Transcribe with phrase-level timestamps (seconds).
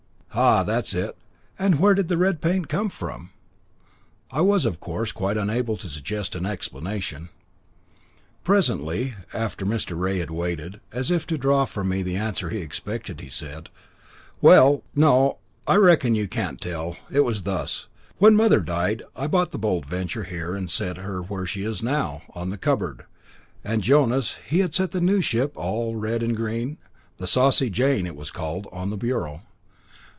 [0.33, 0.63] "Ah!
[0.63, 1.17] that's it,
[1.59, 3.31] and where did the red paint come from?"
[4.31, 7.27] I was, of course, quite unable to suggest an explanation.
[8.45, 9.99] Presently, after Mr.
[9.99, 13.67] Rea had waited as if to draw from me the answer he expected he said:
[14.39, 16.95] "Well, no, I reckon you can't tell.
[17.11, 17.87] It was thus.
[18.17, 21.83] When mother died, I brought the Bold Venture here and set her where she is
[21.83, 23.03] now, on the cupboard,
[23.65, 26.77] and Jonas, he had set the new ship, all red and green,
[27.17, 29.41] the Saucy Jane it was called, on the bureau.